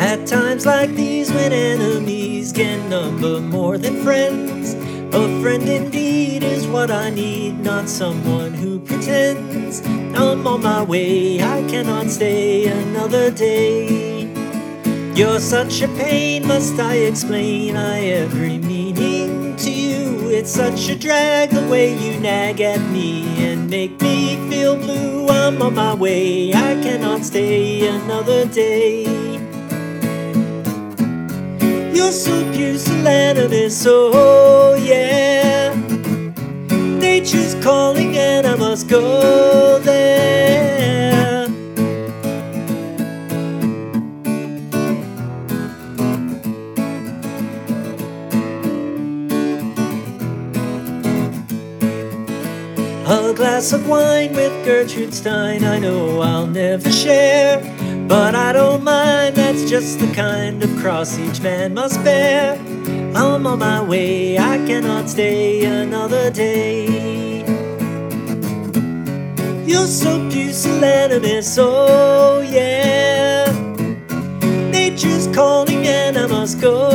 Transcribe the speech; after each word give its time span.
At 0.00 0.26
times 0.26 0.64
like 0.64 0.94
these, 0.94 1.30
when 1.30 1.52
enemies 1.52 2.52
can 2.52 2.88
number 2.88 3.38
more 3.38 3.76
than 3.76 4.02
friends, 4.02 4.72
a 5.14 5.42
friend 5.42 5.68
indeed 5.68 6.42
is 6.42 6.66
what 6.66 6.90
I 6.90 7.10
need, 7.10 7.60
not 7.60 7.86
someone 7.86 8.54
who 8.54 8.80
pretends. 8.80 9.82
I'm 10.16 10.46
on 10.46 10.62
my 10.62 10.82
way, 10.82 11.42
I 11.42 11.68
cannot 11.68 12.06
stay 12.06 12.64
another 12.64 13.30
day. 13.30 14.32
You're 15.14 15.38
such 15.38 15.82
a 15.82 15.88
pain, 15.88 16.48
must 16.48 16.80
I 16.80 16.94
explain? 16.94 17.76
I 17.76 18.00
every 18.06 18.56
meaning 18.56 19.54
to 19.56 19.70
you. 19.70 20.30
It's 20.30 20.50
such 20.50 20.88
a 20.88 20.96
drag 20.96 21.50
the 21.50 21.68
way 21.68 21.94
you 21.94 22.18
nag 22.18 22.62
at 22.62 22.80
me 22.90 23.24
and 23.44 23.68
make 23.68 24.00
me 24.00 24.36
feel 24.48 24.76
blue. 24.76 25.28
I'm 25.28 25.60
on 25.60 25.74
my 25.74 25.92
way, 25.92 26.54
I 26.54 26.80
cannot 26.80 27.22
stay 27.22 27.86
another 27.86 28.46
day. 28.46 29.49
You're 32.00 32.12
so 32.12 32.32
pusillanimous, 32.50 33.84
oh 33.86 34.74
yeah. 34.74 35.74
Nature's 36.98 37.54
calling 37.62 38.16
and 38.16 38.46
I 38.46 38.56
must 38.56 38.88
go 38.88 39.78
there. 39.80 41.46
A 53.06 53.34
glass 53.34 53.74
of 53.74 53.86
wine 53.86 54.32
with 54.32 54.64
Gertrude 54.64 55.12
Stein, 55.12 55.64
I 55.64 55.78
know 55.78 56.22
I'll 56.22 56.46
never 56.46 56.90
share. 56.90 57.60
But 58.08 58.34
I 58.34 58.52
don't 58.52 58.59
just 59.70 60.00
the 60.00 60.12
kind 60.14 60.60
of 60.64 60.76
cross 60.78 61.16
each 61.16 61.40
man 61.40 61.72
must 61.72 62.02
bear. 62.02 62.58
I'm 63.14 63.46
on 63.46 63.60
my 63.60 63.80
way, 63.80 64.36
I 64.36 64.56
cannot 64.66 65.08
stay 65.08 65.64
another 65.64 66.28
day. 66.28 67.44
You're 69.64 69.86
so 69.86 70.28
pusillanimous, 70.28 71.56
oh 71.60 72.40
yeah. 72.40 73.52
Nature's 74.72 75.28
calling 75.28 75.86
and 75.86 76.18
I 76.18 76.26
must 76.26 76.60
go 76.60 76.89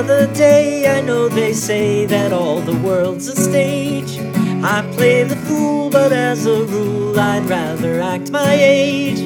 Another 0.00 0.32
day, 0.32 0.88
I 0.88 1.02
know 1.02 1.28
they 1.28 1.52
say 1.52 2.06
that 2.06 2.32
all 2.32 2.62
the 2.62 2.74
world's 2.78 3.28
a 3.28 3.36
stage. 3.36 4.18
I 4.64 4.80
play 4.96 5.24
the 5.24 5.36
fool, 5.36 5.90
but 5.90 6.10
as 6.10 6.46
a 6.46 6.64
rule, 6.64 7.20
I'd 7.20 7.44
rather 7.44 8.00
act 8.00 8.30
my 8.30 8.54
age. 8.54 9.20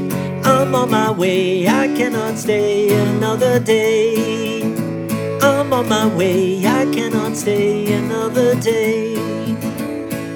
I'm 0.45 0.75
on 0.75 0.91
my 0.91 1.13
way, 1.13 1.69
I 1.69 1.87
cannot 1.95 2.39
stay 2.39 2.89
another 2.93 3.61
day. 3.61 4.65
I'm 5.41 5.73
on 5.73 5.89
my 5.89 6.09
way, 6.09 6.67
I 6.67 6.93
cannot 6.93 7.37
stay 7.37 7.95
another 7.95 8.57
day. 8.57 9.15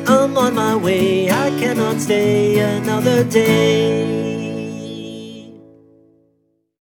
I'm 0.06 0.38
on 0.38 0.54
my 0.54 0.76
way, 0.76 1.28
I 1.32 1.50
cannot 1.58 2.00
stay 2.00 2.60
another 2.60 3.24
day. 3.24 4.27